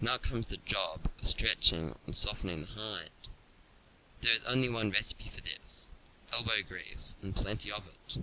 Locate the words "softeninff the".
7.20-7.28